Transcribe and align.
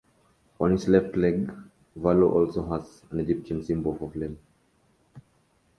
On 0.59 0.71
his 0.71 0.87
left 0.87 1.15
leg, 1.15 1.53
Valo 1.95 2.31
also 2.31 2.65
has 2.73 3.03
an 3.11 3.19
Egyptian 3.19 3.63
symbol 3.63 3.95
for 3.95 4.09
"flame". 4.09 4.39